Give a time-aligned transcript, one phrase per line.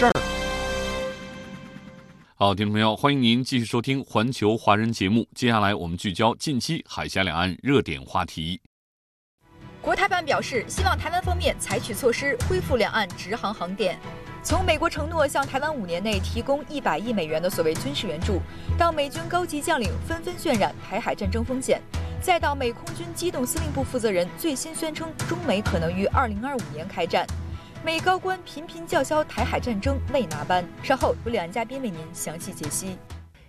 [0.00, 0.12] 自己的事儿。
[2.34, 5.28] 好，听众朋友，欢迎您继续收听《环球华人》节目。
[5.34, 8.58] 接下来，我们聚焦近期海峡两岸热点话题。
[9.82, 13.98] 国台办表示，希望台湾方面采取措施恢复两岸直航航点。
[14.42, 18.40] 从美国承诺向台湾五年内提供一百亿美元的所谓军事援助，
[18.78, 21.82] 到美军高级将领纷纷渲染台海战争风险，
[22.22, 27.26] 再到美空军机动司令部负责人最新宣称中美可能于二零二五年开战。
[27.82, 32.98] 美高官频频叫嚣台海战争未拿班，稍后有两岸嘉宾为您详细解析。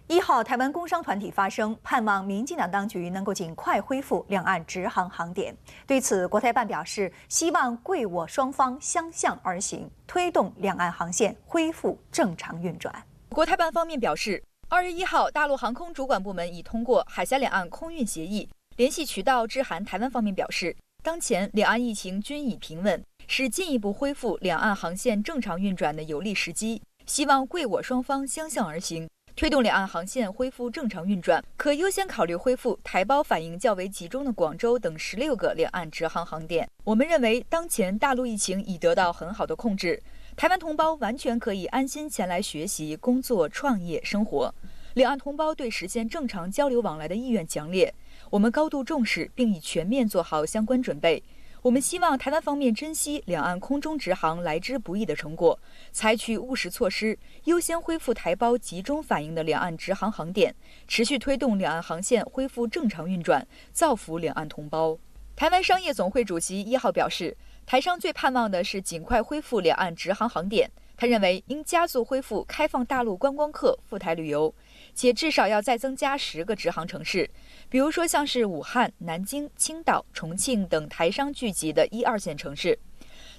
[0.07, 5.53] 一号，台湾工商团体发声，盼望民进党当局能够尽快恢复两岸直航航点。
[5.85, 13.03] 对此，国台办表示，希望贵我双方相向而行，推动两岸航线恢复正常运转。
[13.27, 23.03] 国台办方面表示，二月一号，大陆航空主管部门已通过海峡两岸空运协议，联系渠道致函台湾方面表示，当前两岸疫情均已平稳。
[23.27, 36.67] 是进一步恢复两岸航线正常运转的有利时机，希望贵我双方相向而行，推动两岸航线恢复正常运转，可优先考虑恢复台胞反应较为集中的广州等十六个两岸直航航点。
[36.83, 40.03] 我们认为，当前大陆疫情已得到很好的控制，
[40.35, 44.53] 台湾同胞完全可以安心前来学习、工作、创业、生活。
[44.95, 47.93] 两岸同胞对实现正常交流往来的意愿强烈，
[48.31, 51.21] 我们高度重视，并已全面做好相关准备。
[51.63, 55.59] 我们希望台湾方面珍惜两岸空中直航来之不易的成果，
[55.91, 60.55] 采取务实措施，优先恢复台胞集中反映的两岸直航航点，
[60.87, 64.97] 持续推动两岸航线恢复正常运转，造福两岸同胞。
[65.35, 70.71] 台湾商业总会主席一号表示，台商最盼望的是尽快恢复两岸直航航点。
[70.95, 74.53] 他认为应加速恢复开放大陆观光客赴台旅游，
[74.93, 77.27] 且至少要再增加十个直航城市。
[77.71, 82.77] 比如说，像是武汉、南京、青岛、重庆等台商聚集的一二线城市。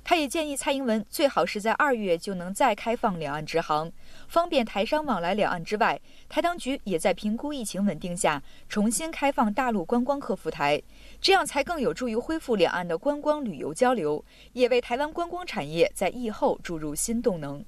[0.02, 3.92] 他也建议蔡英文最好是在二月就能再开放两岸直航，
[4.28, 6.00] 方便台商往来两岸之外，
[6.30, 10.80] 台当局也在评估疫情稳定下重新开放大陆观光客赴台，
[11.20, 17.62] 这样才更有助于恢复两岸的观光旅游交流，也为台湾观光产业在疫后注入新动能。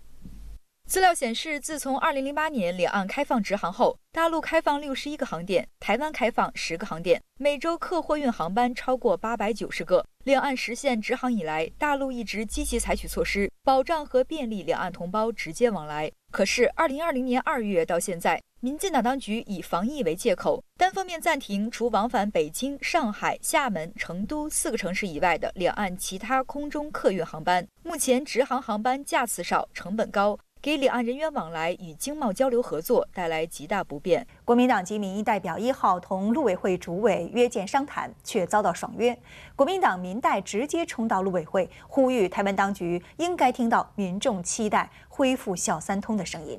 [0.86, 10.06] 资料显示，自从2008年两岸开放直航后，大陆开放61个航点，台湾开放10个航点，每周客货运航班超过890个。
[10.24, 16.12] 两岸实现直航以来，大陆一直积极采取措施，保障和便利两岸同胞直接往来。
[16.30, 27.66] 可是，2020年2月到现在，民进党当局以防疫为借口，单方面暂停除往返北京、上海、厦门、成都四个城市以外的两岸其他空中客运航班。
[27.82, 30.38] 目前，直航航班架次少，成本高。
[30.64, 34.26] 给两岸人员往来与经贸交流合作带来极大不便。
[34.46, 39.14] 国民党籍民意代表一号同陆委会主委约见商谈，却遭到爽约。
[39.54, 46.58] 国民党民代直接冲到陆委会，呼吁台湾当局应该听到民众期待恢复小三通的声音。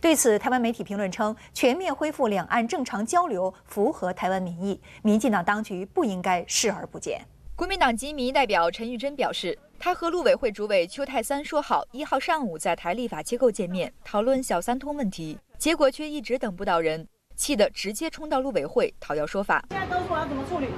[0.00, 7.24] 对此，台湾媒体评论称，全面恢复两岸正常交流符合台湾民意，民进党当局不应该视而不见。
[7.54, 9.56] 国民党籍民意代表陈玉珍表示。
[9.78, 19.62] 他和陆委会主委邱泰三说好一号上午在台立法机构见面，讨论小三通问题，结果却一直等不到人，气得直接冲到陆委会讨要说法。
[19.70, 20.68] 现在告诉我要怎么处理？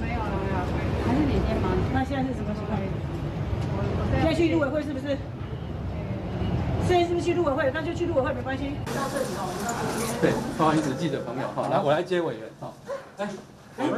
[0.00, 0.56] 没有了，没有，
[1.06, 1.70] 还是哪天吗？
[1.94, 2.78] 那现在是什么情况？
[4.12, 5.16] 现在去陆委会是不是？
[6.86, 7.70] 现在是不是去陆委会？
[7.72, 8.64] 那就去陆委会没关系。
[8.94, 9.48] 到这里哦
[10.20, 12.74] 对，不好意思，记者朋友，哈，来我来接委员，好，
[13.18, 13.28] 来，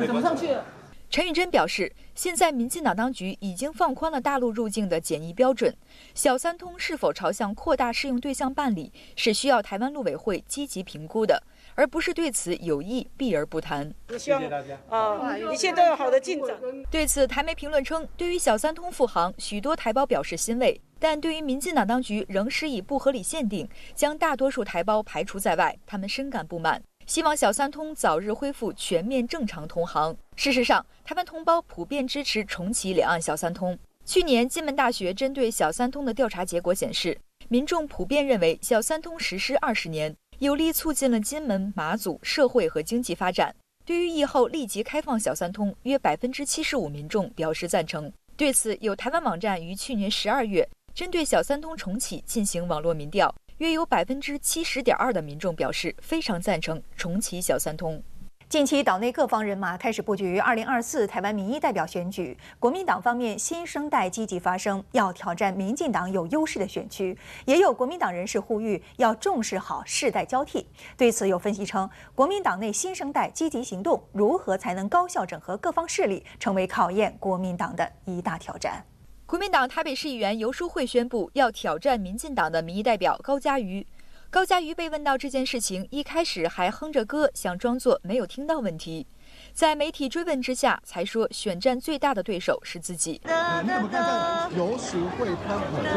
[0.06, 0.64] 怎么上去了？
[1.10, 5.74] 陈玉珍表示，现在民进党当局已经放宽了大陆入境的检疫标准，
[6.14, 11.42] 小三通是否朝向扩大适用对象办理，是需要台湾陆委会积极评估的，
[11.74, 13.90] 而不是对此有意避而不谈。
[14.10, 16.54] 谢谢大家啊，一切都有好的进展。
[16.90, 26.82] 对此，台媒评论称，对于小三通复航，许多台胞表示欣慰，但对于民进党当局仍施以不合理限定，将大多数台胞排除在外，他们深感不满。
[27.08, 30.14] 希望小三通早日恢复全面正常通航。
[30.36, 33.76] 事实上，台湾同胞普遍支持重启两岸小三通。
[34.04, 37.18] 去年，金门大学针对小三通的调查结果显示，
[37.48, 43.56] 民众普遍认为小三通实施二十年，有力促进了金门、马祖社会和经济发展。
[43.86, 48.12] 对于疫后立即开放小三通，约百分之七十五民众表示赞成。
[48.36, 50.68] 对此，有台湾网站于去年十二月。
[50.94, 58.00] 针对小三通重启进行网络民调，约有百分之七十点二的民众表示非常赞成重启小三通。
[58.48, 70.66] 近期岛内各方人马开始布局二零二四台湾民意代表选举，国民党方面新生代积极发声，要挑战民进党有优势的选区，也有国民党人士呼吁要重视好世代交替。
[70.96, 78.82] 对此，有分析称，国民党内新生代积极行动，如何才能高效整合各方势力，成为考验国民党的一大挑战。
[79.28, 83.86] 国民党台北市议员游淑慧宣布要挑战民进党的民意代表高嘉瑜。
[84.30, 89.06] 高嘉瑜被问到这件事情，一开始还哼着歌，想装作没有听到问题。
[89.52, 93.20] 在媒体追问之下，才说选战最大的对手是自己。
[93.22, 95.92] 你怎么看待游淑慧他好像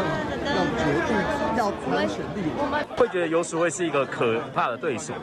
[0.46, 1.16] 要决定
[1.58, 2.84] 要参选立委？
[2.98, 5.14] 会觉得游淑慧是一个可怕的对手？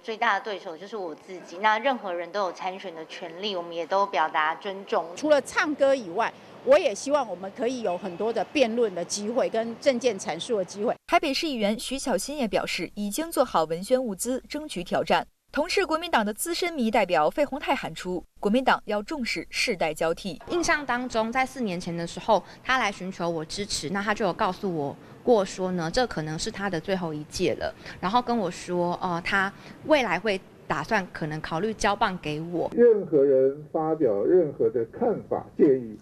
[0.00, 1.58] 我最大的对手就是我自己。
[1.58, 5.04] 那任何人都有参选的权利，我们也都表达尊重。
[5.14, 6.32] 除了唱歌以外。
[6.62, 10.94] 我也希望我们可以有很多的辩论的机会，跟政见阐述的机会。
[11.06, 15.26] 台北市议员徐巧芯也表示，已经做好文宣物资，争取挑战。
[15.52, 20.40] 同是国民党的资深民意代表费鸿泰喊出，国民党要重视世代交替。
[20.50, 29.52] 印象当中，在四年前的时候，他来寻求我支持，那他就有告诉我过说呢，这可能是他的最后一届了，然后跟我说，呃，他
[29.86, 32.70] 未来会打算可能考虑交棒给我。
[32.72, 35.98] 任何人发表任何的看法建议。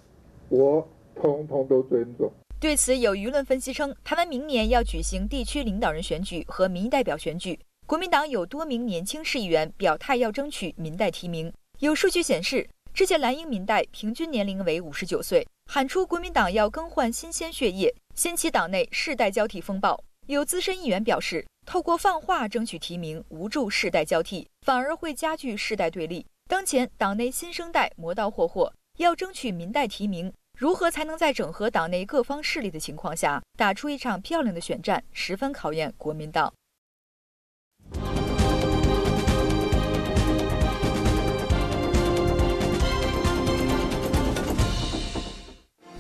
[0.51, 2.31] 我通通都尊重。
[2.61, 11.51] 对此，有舆论分析称，台湾明年要举行地区领导人选举和民意代表选举，国民党有多名年轻市议员表态要争取民代提名。
[11.79, 19.99] 有数据显示，这届蓝营民代平均年龄为五十九岁，喊出国民党要更换新鲜血液，掀起党内世代交替风暴。
[20.27, 26.27] 有资深议员表示，透过放话争取提名，无助世代交替，反而会加剧世代对立。
[26.47, 28.71] 当前党内新生代磨刀霍霍。
[28.99, 36.53] 要争取民代提名，如何才能在整合党内各方势力的情况下，打出一场漂亮的选战，十分考验国民党。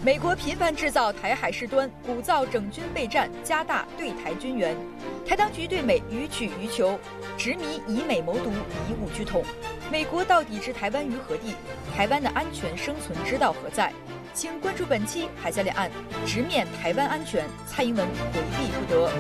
[0.08, 4.75] 美国频繁制造台海事端，鼓噪整军备战，加大对台军援。
[5.26, 6.99] 台当局对美予取予求，
[7.37, 9.44] 执迷以美谋独，以武拒统。
[9.93, 11.55] 美国到底置台湾于何地？
[11.94, 13.93] 台湾的安全生存之道何在？
[14.32, 15.90] 请关注本期海峡两岸，
[16.25, 19.12] 直面台湾安全，蔡英文回避不得。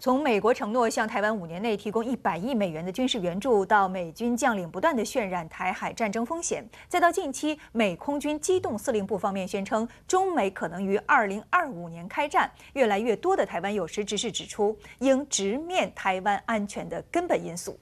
[0.00, 17.78] 从美国承诺向台湾五年内提供一百亿美元的军事援助，到美军将领不断的渲染台海战争风险，再到近期美空军机动司令部方面宣称中美可能于二零二五年开战，越来越多的台湾有识之士指出，应直面台湾安全的根本因素。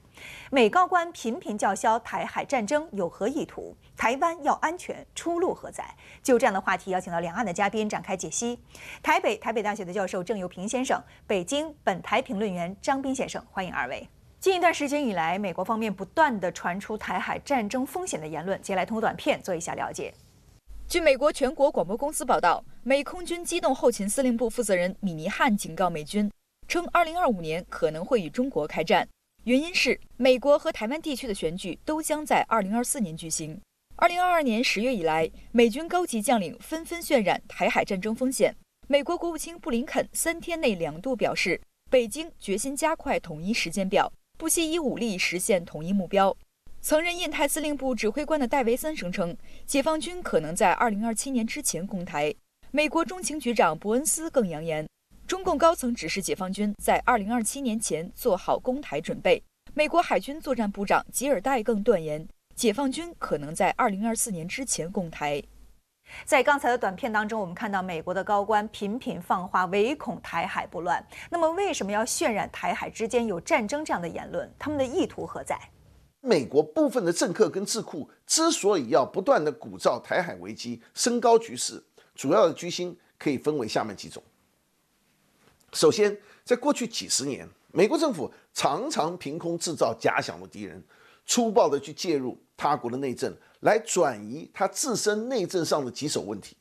[0.51, 3.77] 美高官频频叫嚣台海战争有何意图？
[3.95, 5.85] 台湾要安全，出路何在？
[6.23, 8.59] 就这样的话题，邀请到两岸的嘉宾展开解析。
[9.03, 14.09] 台北台北大学的教授郑友平先生，北京本台评论员张斌先生，欢迎二位。
[14.39, 20.11] 近一段时间以来，美国方面不断的传出台海战争风险的言论，接下来通过短片做一下了解。
[20.87, 26.31] 据美国全国广播公司报道，美空军机动后勤司令部负责人米尼汉警告美军，
[26.67, 29.07] 称2025年可能会与中国开战。
[29.45, 33.59] 原因是美国和台湾地区的选举都将在二零二四年举行。
[33.95, 38.53] 二零二二年十月以来，美军高级将领纷纷渲染台海战争风险。
[38.87, 46.35] 美国国务卿布林肯三天内两度表示，北京决心加快统一时间表，不惜以武力实现统一目标。
[46.81, 52.33] 曾任印太司令部指挥官的戴维森声称，解放军可能在二零二七年之前攻台。
[52.71, 54.85] 美国中情局长伯恩斯更扬言。
[55.29, 59.39] 中共高层指示解放军在二零二七年前做好攻台准备。
[59.75, 65.39] 美国海军作战部长吉尔戴更断言，解放军可能在二零二四年之前攻台。
[66.25, 71.05] 在刚才的短片当中，我们看到美国的高官频频放话，唯恐台海不乱。
[71.29, 74.51] 那么，为什么要渲染台海之间有战争这样的言论？
[74.57, 75.55] 他们的意图何在？
[76.21, 81.83] 美国部分的政客跟智库之所以要不断的鼓噪台海危机、升高局势，
[82.15, 84.23] 主要的居心可以分为下面几种。
[85.73, 90.83] 首先，在过去几十年，美国政府常常凭空制造假想的敌人，
[91.25, 96.57] 粗暴地去介入他国的内政，来转移他自身内政上的棘手问题。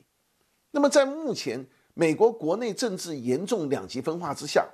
[0.70, 4.68] 那么，在目前美国国内政治严重两极分化之下，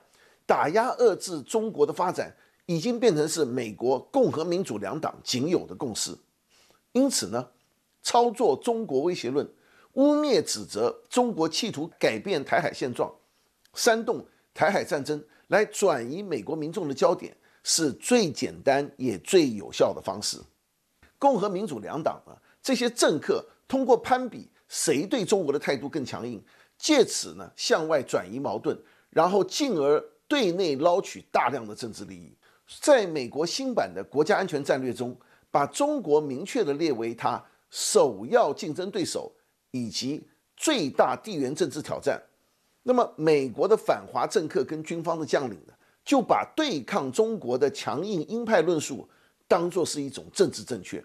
[0.45, 2.35] 打压遏制中国的发展，
[2.67, 6.11] 已经变成是美国共和民主两党仅有的共识。
[6.93, 7.49] 因此呢，
[8.03, 9.49] 操作中国威胁论，
[9.93, 13.11] 污蔑指责中国企图改变台海现状。
[13.75, 20.39] 煽动台海战争来转移美国民众的焦点，是最简单也最有效的方式。
[21.19, 26.43] 共和民主两党啊，这些政客通过攀比谁对中国的态度更强硬，
[26.77, 28.79] 借此呢向外转移矛盾，
[29.11, 32.37] 然后进而对内捞取大量的政治利益。
[32.81, 35.17] 在美国新版的国家安全战略中，
[35.51, 39.33] 把中国明确的列为它首要竞争对手
[39.71, 40.27] 以及
[40.57, 42.21] 最大地缘政治挑战。
[42.85, 45.73] 那么，美国的反华政客跟军方的将领呢，
[46.05, 49.09] 就把对抗中国的强硬鹰派论述
[49.49, 51.05] 当作是一种政治正确，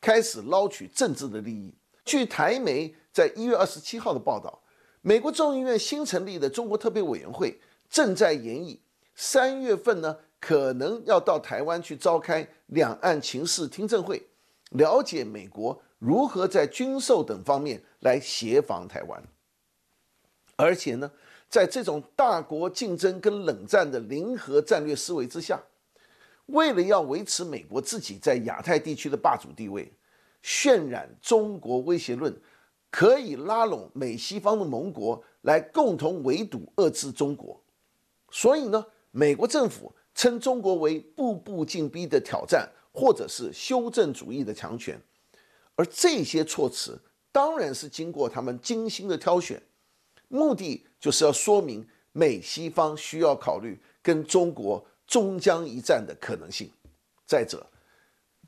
[0.00, 1.74] 开始捞取政治的利益。
[2.04, 4.62] 据台媒在一月二十七号的报道，
[5.02, 7.58] 美国众议院新成立的中国特别委员会
[7.90, 8.80] 正在研议
[9.14, 10.16] 三月份呢。
[10.38, 14.22] 可能要到台湾去召开两岸情势听证会，
[14.72, 19.20] 了解美国如何在军售等方面来协防台湾。
[20.56, 21.10] 而且呢，
[21.48, 25.62] 在这种大国竞争跟冷战的零和战略思维之下，
[26.46, 29.92] 为了要维持美国自己在亚太地区的霸主地位，
[30.42, 32.34] 渲染中国威胁论，
[32.90, 37.62] 可以拉拢美西方的盟国来共同围堵遏制中国。
[38.30, 39.92] 所以呢，美国政府。
[40.18, 44.98] 称中国为步步进逼的挑战，或者是修正主义的强权，
[45.74, 46.98] 而这些措辞
[47.30, 49.60] 当然是经过他们精心的挑选，
[50.28, 56.70] 目的就是要说明美西方需要考虑跟中国终将一战的可能性。
[57.26, 57.66] 再者，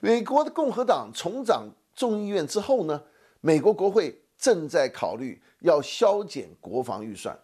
[0.00, 3.02] 美国的共和党重掌众议院之后呢，
[3.40, 7.38] 美国国会正在考虑要削减国防预算，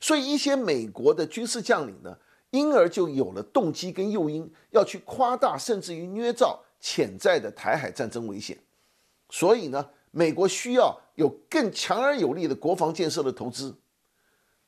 [0.00, 2.16] 所以一些美国的军事将领呢。
[2.52, 8.58] 因而就有了动机跟诱因，要去夸大甚至于捏造潜在的台海战争危险。
[9.28, 13.76] 所以呢，美国需要有更强而有力的国防建设的投资。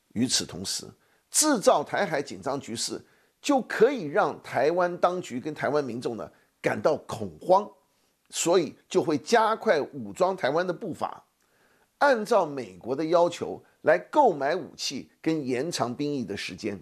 [0.08, 0.86] 与此同时，
[1.30, 3.02] 制造台海紧张局势，
[3.40, 6.30] 就可以让台湾当局跟台湾民众呢
[6.60, 7.66] 感到恐慌，
[8.28, 11.24] 所以就会加快武装台湾的步伐，
[11.96, 16.78] 按照美国的要求来购买武器跟延长兵役的时间。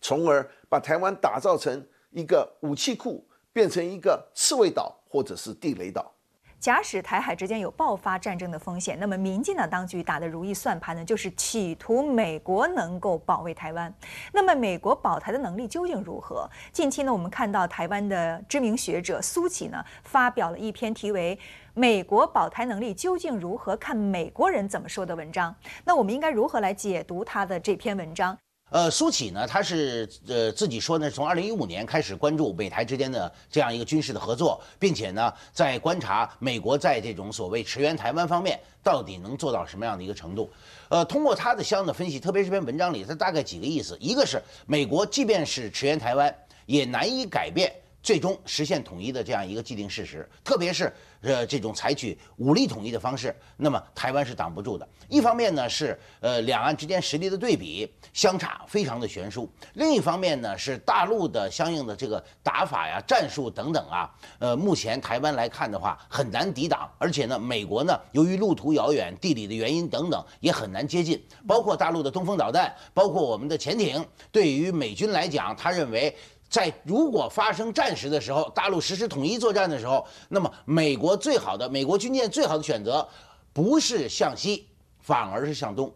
[0.00, 6.14] 从而把台湾打造成一个武器库，变成一个刺猬岛或者是地雷岛。
[6.60, 13.92] 假使台海之间有爆发战争的风险，那么民进党当局打的如意算盘呢，就是企图美国能够保卫台湾。
[14.32, 16.50] 那么美国保台的能力究竟如何？
[16.72, 21.36] 近期呢，我们看到台湾的知名学者苏启呢，发表了一篇题为
[21.74, 23.76] 《美国保台能力究竟如何？
[23.76, 25.54] 看美国人怎么说》的文章。
[25.84, 28.36] 那我们应该如何来解读他的这篇文章？
[28.70, 40.50] 呃，苏启呢，他是呃自己说呢，从二零一五年开始关注美台之间的这样一个军事的合作，并且呢，在观察美国在这种所谓驰援台湾方面到底能做到什么样的一个程度。
[40.90, 46.34] 呃，通过他的相应的分析，特别是这篇文章里，他大概几个意思：一个是美国即便是驰援台湾，
[46.66, 47.72] 也难以改变
[48.02, 50.92] 最终实现统一的这样一个既定事实，特别是。
[51.20, 54.86] 呃，这种采取武力统一的方式，那么台湾是挡不住的。
[55.08, 76.14] 一方面呢是呃两岸之间实力的对比相差非常的悬殊，另一方面呢是大陆的相应的这个打法呀、战术等等啊，呃目前台湾来看的话很难抵挡，而且呢美国呢由于路途遥远、地理的原因等等也很难接近，包括大陆的东风导弹，包括我们的潜艇，对于美军来讲，他认为。
[76.48, 83.06] 在如果发生战时的时候，大陆实施统一作战的时候，那么美国最好的美国军舰最好的选择，
[83.52, 84.66] 不是向西，
[85.00, 85.92] 反而是向东。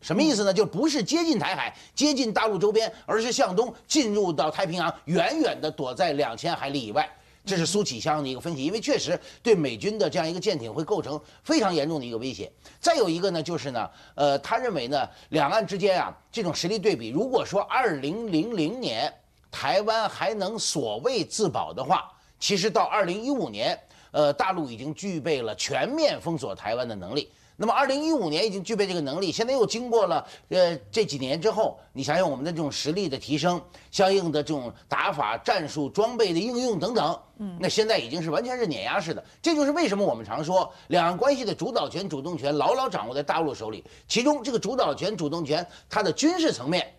[0.00, 0.52] 什么意思呢？
[0.52, 7.08] 就不是接近台海、接近大陆周边，而是向东进入到太平洋，远远的躲在两千海里以外。
[7.44, 12.50] 这是苏启相的一个分析，因为确实对美军的这样一个舰艇会构成非常严重的一个威胁。
[12.80, 19.12] 再有一个呢，就是呢，呃，他认为呢，两岸之间啊这种实力对比，如果说二零零零年。
[19.50, 23.78] 台湾还能所谓自保的话，其实到二零一五年，
[24.12, 27.30] 呃，大陆已经具备了全面封锁台湾的能力。
[27.56, 39.22] 那么二零一五年已经具备这个能力，现在又经过了呃这几年之后，你想想我们的这种实力的提升，相应的这种打法、战术、装备的应用等等，嗯，那现在已经是完全是碾压式的。
[39.42, 43.84] 这就是为什么我们常说两岸关系的主导权、主动权牢牢掌握在大陆手里。
[44.08, 46.90] 其中这个主导权、主动权，它的军事层面。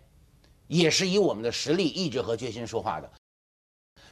[0.72, 3.12] 也是以我们的实力、意志和决心说话的，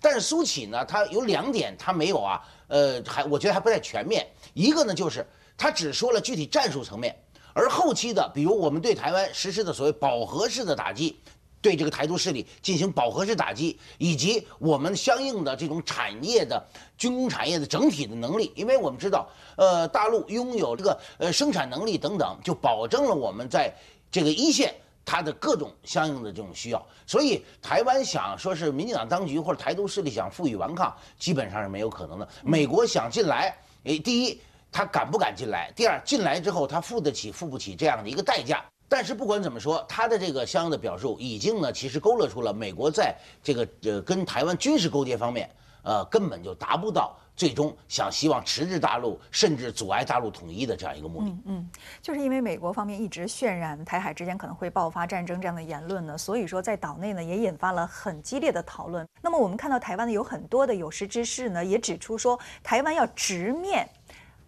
[0.01, 4.28] 但是苏启呢，他有两点他没有啊，呃，还我觉得还不太全面。
[4.54, 5.25] 一个呢，就是
[5.58, 7.18] 他只说了具体战术层面，
[7.54, 11.18] 而后期的，比如我们对台湾实施的所谓饱和式的打击，
[11.62, 16.62] 对这个台独势力进行饱和式打击，以及我们相应的这种产业的
[16.98, 23.74] 军工产业的整体的能力，因为我们知道，呃，大陆拥有这个呃生产能力等等，就保证了我们在
[24.12, 24.75] 这个一线。
[25.12, 32.30] 它的各种相应的这种需要，所以台湾想说是民进党当局或者台独势力想负隅顽抗，基本上是没有可能的。
[32.44, 34.39] 美国想进来，诶，第一，
[34.72, 35.72] 他敢不敢进来？
[35.75, 38.63] 第二，进来之后他付得起付不起这样的一个代价？
[38.88, 45.50] 但是不管怎么说，他的这个相应的表述已经呢，其实勾勒出了美国在这个呃跟台湾军事勾结方面，
[45.82, 51.29] 呃根本就达不到最终想希望迟滞大陆甚至阻碍大陆统一的这样一个目的。
[51.29, 51.69] 嗯嗯，
[52.01, 59.08] 就是因为美国方面一直渲染台海之间可能会爆发战争这样的言论呢，所以说在岛内呢也引发了很激烈的讨论。
[59.22, 63.89] 那么我们看到台湾呢有很多的有识之士呢也指出说，台湾要直面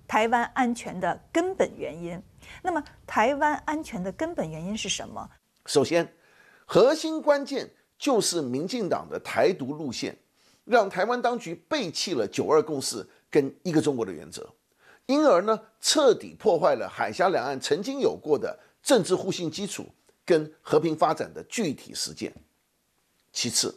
[0.06, 2.22] 台湾安全的根本原因。
[2.62, 5.30] 那么，台湾安全的根本原因是什么？
[5.66, 6.06] 首先，
[6.66, 10.18] 核心关键就是民进党的台独路线，
[10.66, 14.48] 让台湾当局背弃了九二共识跟一个中国的原则，
[15.06, 19.86] 因而呢，彻底破坏了海峡两岸曾经有过的政治互信基础
[20.26, 22.34] 跟和平发展的具体实践。
[23.32, 23.74] 其次，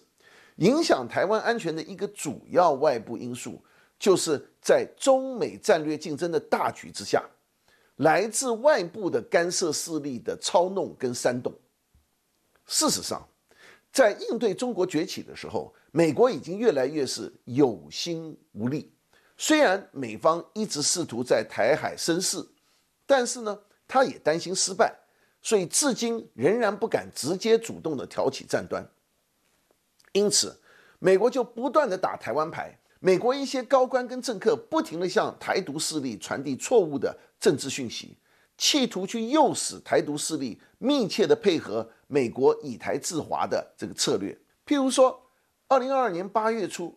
[0.57, 3.63] 影响台湾安全的一个主要外部因素，
[3.99, 7.25] 就是在中美战略竞争的大局之下。
[7.99, 11.55] 来自外部的干涉势力的操弄跟煽动。
[12.67, 13.25] 事实上，
[13.95, 18.93] 在应对中国崛起的时候，美国已经越来越是有心无力。
[19.37, 22.45] 虽然美方一直试图在台海生事，
[23.07, 24.93] 但是呢，他也担心失败，
[25.41, 28.85] 所以至今仍然不敢直接主动的挑起战端。
[30.11, 30.61] 因此，
[30.99, 32.77] 美国就不断的打台湾牌。
[32.99, 38.17] 美国一些高官跟政客不停地向台独势力传递错误的政治讯息，
[38.59, 44.39] 企图去诱使台独势力密切地配合美国以台制华的这个策略。
[44.65, 45.21] 譬如说，
[45.67, 46.97] 二零二二年八月初，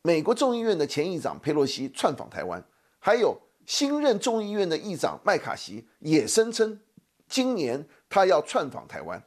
[0.00, 2.64] 美国众议院的前议长佩洛西窜访台湾，
[2.98, 6.80] 还有新任众议院的议长麦卡锡也声称，
[7.28, 9.22] 今年他要窜访台湾。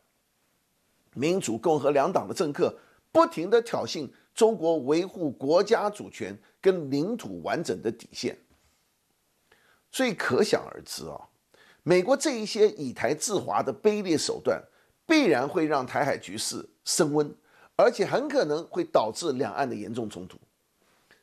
[1.13, 2.75] 民主、共和两党的政客
[3.12, 4.10] 不停地挑衅。
[4.34, 8.36] 中国维护国家主权跟领土完整的底线，
[9.91, 11.29] 所以可想而知啊，
[11.84, 14.59] 美国这一些以台制华的卑劣手段，
[15.05, 17.33] 必然会让台海局势升温，
[17.75, 20.37] 而且很可能会导致两岸的严重冲突。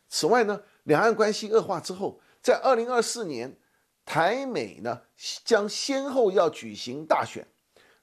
[0.09, 3.57] 此外呢，两岸关系恶化之后，在二零二四年，
[4.05, 5.01] 台美呢
[5.45, 7.47] 将先后要举行大选，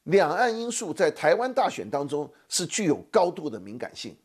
[0.04, 4.16] 两岸因素在台湾大选当中是具有高度的敏感性。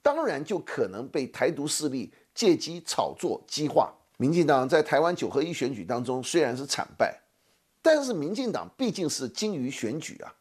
[0.00, 3.92] 当然就可能被台独势力借机炒作激化。
[4.18, 7.18] 民进党在台湾九合一选举当中虽然是惨败，
[7.82, 10.32] 但是民进党毕竟是精于选举啊，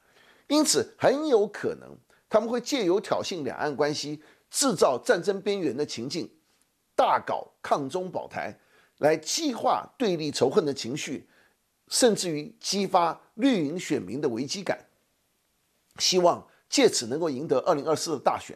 [0.53, 1.97] 因此很有可能
[2.29, 6.31] 他们会借由挑衅两岸关系、制造战争边缘的情境，
[6.95, 8.59] 大搞抗中保台，
[8.99, 11.27] 来激化对立仇恨的情绪，
[11.87, 14.85] 甚至于激发绿营选民的危机感，
[15.97, 18.55] 希望借此能够赢得二零二四的大选。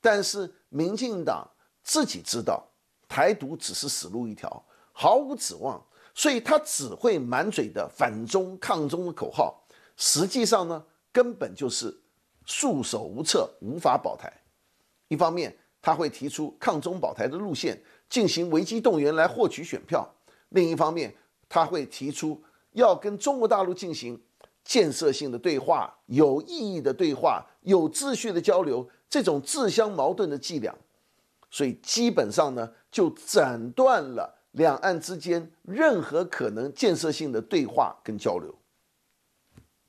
[0.00, 1.46] 但是民进党
[1.82, 2.66] 自己知道
[3.06, 9.62] 台独只是死路一条，毫无指望，所以他只会满嘴的反中抗中的口号，
[9.96, 11.96] 实际上呢，根本就是
[12.44, 14.32] 束手无策，无法保台。
[15.08, 20.02] 一方面他会提出抗中保台的路线，进行危机动员来获取选票；
[20.50, 21.14] 另一方面
[21.48, 22.42] 他会提出
[22.72, 24.20] 要跟中国大陆进行
[24.64, 28.88] 建设性的对话、有意义的对话、有秩序的交流。
[29.08, 30.72] 这种自相矛盾的伎俩，
[31.50, 38.54] 所以基本上呢，就斩断了两岸之间任何可能建设性的对话跟交流。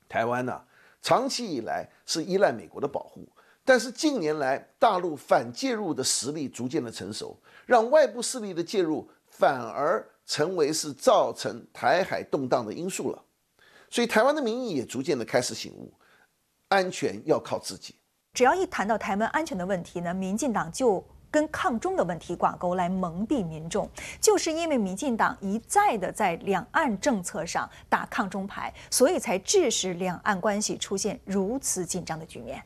[0.08, 0.60] 台湾呢，
[1.02, 3.28] 长期以来是依赖美国的保护，
[3.64, 7.36] 但是近年来大陆反介入的实力逐渐的成熟，
[7.66, 13.22] 让外部势力的介入反而成为是造成台海动荡的因素了。
[13.90, 15.92] 所以台湾的民意也逐渐的开始醒悟，
[16.68, 17.96] 安全要靠自己。
[18.32, 23.90] 只要一谈到台湾安全的问题呢，民进党就跟抗中的问题挂钩来蒙蔽民众。
[24.20, 32.62] 就是因为民进党一再的在两岸政策上打抗中牌，所以才致使两岸关系出现如此紧张的局面。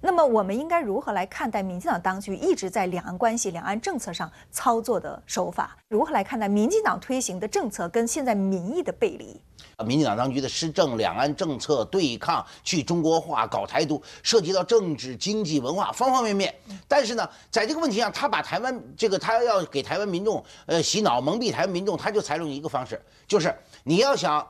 [0.00, 5.76] 那么，我们应该如何来看待民进党当局一直在两岸关系、两岸政策上操作的手法？
[5.88, 9.40] 如何来看待民进党推行的政策跟现在民意的背离？
[9.84, 16.54] 民进党当局的施政、两岸政策、对抗、去中国化、搞台独，涉及到政治、经济、文化方方面面。
[16.86, 24.46] 但是呢，在这个问题上，他把台湾这个，他要给台湾民众呃洗脑、蒙蔽台湾民众，他就采用一个方式，就是你要想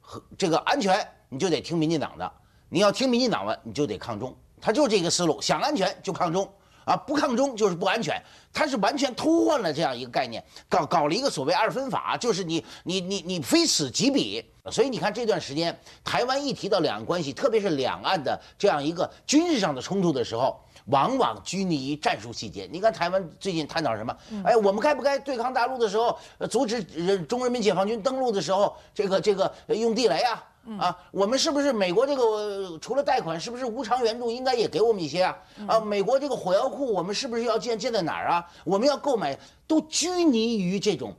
[0.00, 2.30] 和这个安全，你就得听民进党的；
[2.68, 4.34] 你要听民进党的，你就得抗中。
[4.60, 6.50] 他就这个思路，想安全就抗中。
[6.86, 8.22] 啊，不抗中就是不安全，
[8.52, 14.42] 它是完全偷换了这样一个概念，搞搞了一个所谓二分法，就是你你你你非此即彼。
[14.70, 22.68] 所以你看这段时间，台湾一提到两岸关系，特别是两岸的这样一个军事上的冲突的时候，往往拘泥于战术细节。
[22.70, 24.16] 你看台湾最近探讨什么？
[24.44, 26.16] 哎，我们该不该对抗大陆的时候，
[26.48, 26.82] 阻止
[27.24, 30.44] 中人民解放军登陆的时候，这个这个用地雷啊？
[30.78, 35.38] 啊，我们是不是美国这个除了贷款，是不是无偿援助应该也给我们一些啊？
[35.68, 38.46] 啊，美国这个火药库，我们是不是要建建在哪儿啊？
[38.64, 41.14] 我们要购买，都拘泥于这种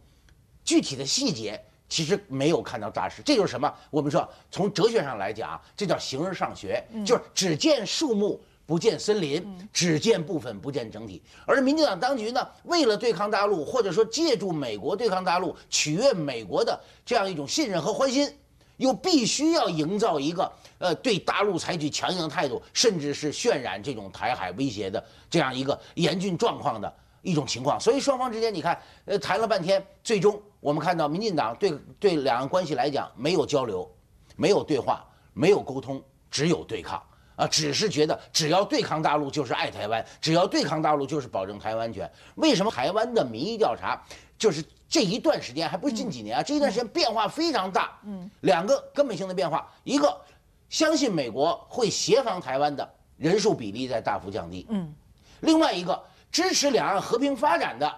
[0.66, 3.22] 具体的细节，其实没有看到大势。
[3.24, 3.74] 这就是什么？
[3.90, 11.24] 我们说从哲学上来讲，这叫形而上学，就是只见树木不见森林，只见部分不见整体。
[11.46, 18.30] 而民进党当局呢，为了对抗大陆，或者说借助美国对抗大陆，取悦美国的这样一种信任和欢心。
[18.78, 27.80] 又必须要营造一个呃对大陆采取强硬的态度，甚至是渲染这种台海威胁的这样一个严峻状况的一种情况。
[27.80, 33.90] 所以双方之间，你看，呃，谈了半天，最终我们看到民进党对对两岸关系来讲没有交流，
[34.36, 37.02] 没有对话，没有沟通，只有对抗
[37.36, 37.48] 啊！
[37.48, 42.10] 只是觉得只要对抗大陆就是爱台湾，只要对抗大陆就是保证台湾安全。
[42.36, 44.02] 为什么台湾的民意调查
[44.38, 44.64] 就是？
[44.90, 48.00] 这一段时间还不是近几年啊，这一段时间变化非常大。
[48.06, 50.22] 嗯，两个根本性的变化，一个
[50.70, 54.66] 相信美国会协防台湾的人数比例在大幅降低。
[54.70, 54.94] 嗯，
[55.42, 57.94] 另外一个支持两岸和平发展的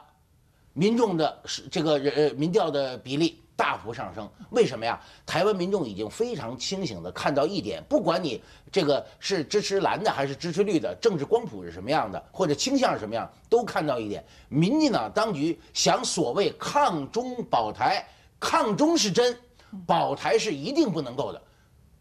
[0.73, 3.41] 民众的这个呃民调的比例。
[3.59, 4.97] 大幅上升，为什么呀？
[5.25, 8.41] 台湾民众已经非常清醒的看到一点，不管你
[8.71, 14.23] 这个是支持蓝的还是支持绿的，政治光谱是什么样的，或者倾向是什么样，都看到一点。
[14.47, 18.07] 民进党当局想所谓抗中保台，
[18.39, 19.37] 抗中是真，
[19.85, 21.41] 保台是一定不能够的。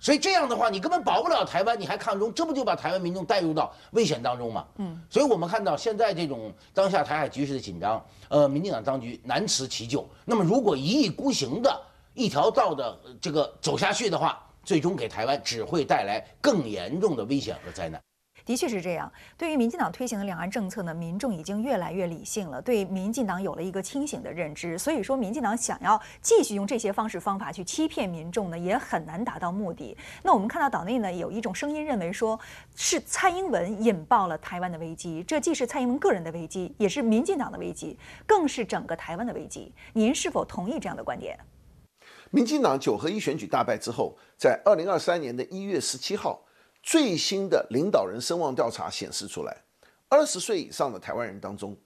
[0.01, 4.65] 所以这样的话，你根本保不了台湾，你还抗中，这不就把台湾民众带入到危险当中吗？
[4.77, 10.09] 嗯，所以我们看到现在这种当下台海局势的紧张，呃，民进党当局难辞其咎。
[10.25, 11.81] 那么，如果一意孤行的
[12.15, 18.01] 一条道的这个走下去的话，最终给台湾只会带来更严重的危险和灾难。
[18.49, 19.13] 的确是这样。
[19.37, 24.79] 对于民进党推行的两岸政策呢，民众已经越来越理性了，对民进党有了一个清醒的认知。
[24.79, 29.95] 所以说，民进党想要继续用这些方式方法去欺骗民众呢，也很难达到目的。
[30.23, 32.41] 那我们看到岛内呢，有一种声音认为说，
[32.75, 39.71] 是蔡英文引爆了台湾的危机，这既是蔡英文个人的危机，也是民进党的危机，更是整个台湾的危机。
[39.93, 41.39] 您是否同意这样的观点？
[42.31, 46.41] 民进党九合一选举大败之后，在二零二三年的一月十七号。
[46.89, 49.55] 最新的领导人声望调查显示出来，
[50.09, 51.77] 二十岁以上的台湾人当中，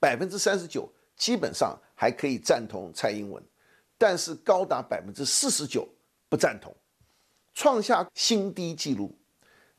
[0.00, 3.40] 百分之三十九基本上还可以赞同蔡英文，
[3.96, 5.88] 但是高达百分之四十九
[6.28, 6.74] 不赞同，
[7.54, 9.16] 创下新低纪录。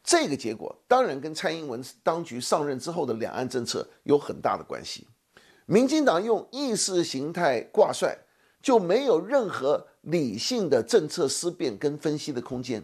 [0.01, 5.05] 这个结果当然跟蔡英文当局上任之后的两岸政策有很大的关系。
[5.65, 8.17] 民进党用意识形态挂帅，
[8.61, 12.81] 就没有任何理性的政策思辨跟分析的空间。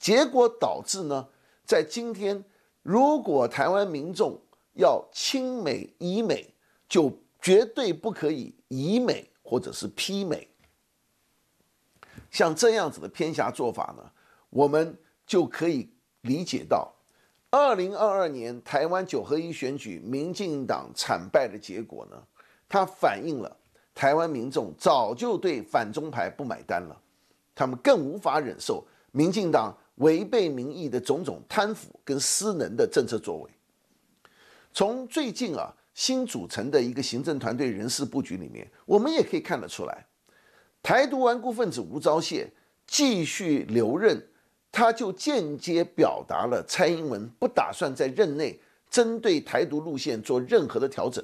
[0.00, 1.28] 结果导致呢，
[1.66, 2.42] 在今天，
[2.82, 4.40] 如果台湾民众
[4.72, 6.54] 要亲美以美，
[6.88, 10.48] 就绝对不可以以美或者是批美。
[12.30, 14.10] 像这样子的偏狭做法呢，
[14.48, 15.90] 我们就可以
[16.22, 16.90] 理解到，
[17.50, 22.16] 二零二二年台湾九合一选举民进党惨败的结果呢，
[22.70, 23.54] 它反映了
[23.94, 26.98] 台湾民众早就对反中牌不买单了，
[27.54, 28.82] 他们更无法忍受
[29.12, 29.76] 民进党。
[30.00, 33.50] 违背民意的种种贪腐跟失能的政策作为，
[34.72, 40.06] 从最近啊新组成的一个行政团队人事布局里面，我们也可以看得出来，
[40.82, 42.48] 台独顽固分子吴钊燮
[42.86, 44.26] 继续留任，
[44.72, 48.58] 他就间接表达了蔡英文不打算在任内
[48.88, 51.22] 针对台独路线做任何的调整。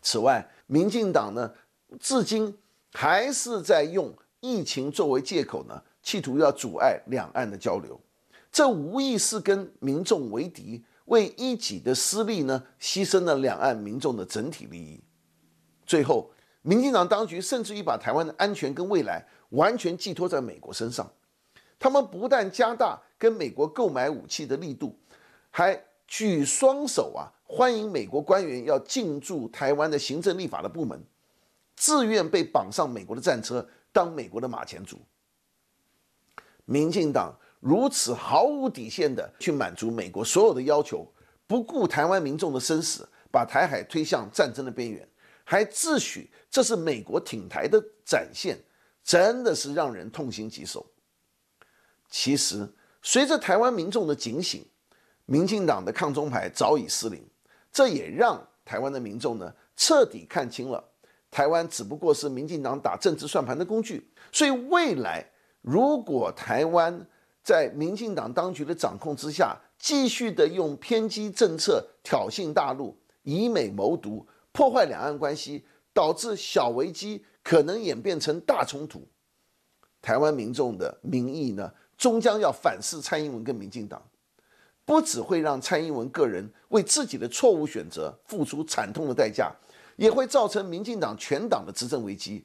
[0.00, 1.52] 此外，民进党呢，
[2.00, 2.56] 至今
[2.92, 5.82] 还是在用疫情作为借口呢。
[6.08, 8.00] 企图要阻碍两岸的交流，
[8.50, 14.98] 这无疑是跟民众为敌，为一己的私利呢，牺牲了两岸民众的整体利益。
[15.84, 16.30] 最后，
[16.62, 21.06] 民进党当局甚至于把台湾的安全跟未来完全寄托在美国身上。
[21.78, 24.98] 他们不但加大跟美国购买武器的力度，
[25.50, 30.98] 还举双手啊，欢迎美国官员要进驻台湾的行政立法的部门，
[31.76, 34.98] 自愿被绑上美国的战车，当美国的马前卒。
[36.70, 41.10] 民进党如此毫无底线的去满足美国所有的要求，
[41.46, 45.08] 不顾台湾民众的生死，把台海推向战争的边缘，
[45.44, 48.58] 还自诩这是美国挺台的展现，
[49.02, 50.84] 真的是让人痛心疾首。
[52.10, 54.62] 其实，随着台湾民众的警醒，
[55.24, 57.26] 民进党的抗中牌早已失灵，
[57.72, 60.84] 这也让台湾的民众呢彻底看清了，
[61.30, 65.26] 台湾只不过是民进党打政治算盘的工具，所以未来。
[65.60, 67.06] 如果台湾
[67.42, 79.06] 在民进党当局的掌控之下继续的用偏激政策挑衅大陆，以美谋独，破坏两岸关系，导致小危机可能演变成大冲突。
[80.00, 84.02] 台湾民众的民意呢，终将要反噬蔡英文跟民进党，
[84.84, 89.52] 不只会让蔡英文个人为自己的错误选择付出惨痛的代价，
[89.96, 92.44] 也会造成民进党全党的执政危机，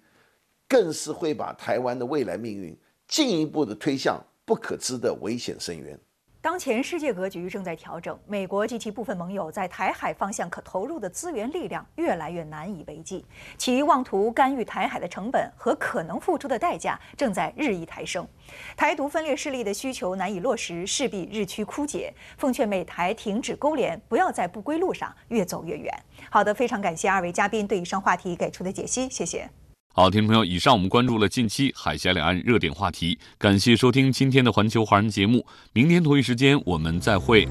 [0.67, 2.77] 更是会把台湾的未来命运
[3.13, 5.99] 进一步的推向不可知的危险深渊。
[6.41, 13.23] 当前世界格局正在调整，美国及其部分盟友在台海方向可投入的资源力量越来越难以为继，
[13.55, 18.27] 其妄图干预台海的成本和可能付出的代价正在日益抬升。
[18.75, 22.11] 台独分裂势力的需求难以落实，势必日趋枯竭。
[22.39, 25.93] 奉劝美台停止勾连，不要在不归路上越走越远。
[26.31, 29.47] 好的，非常感谢二位嘉宾对以上话题给出的解析，谢谢。
[29.95, 37.47] 好，听众朋友，以上我们关注了近期海峡两岸热点话题，感谢收听今天的环球华人节目，明天同一时间我们再会。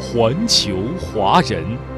[0.00, 1.89] 环球华人。